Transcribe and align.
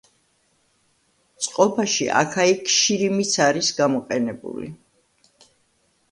წყობაში 1.47 2.07
აქა-იქ 2.21 2.71
შირიმიც 2.75 3.33
არის 3.47 3.69
გამოყენებული. 3.81 4.71